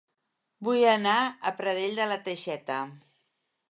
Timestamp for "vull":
0.67-0.85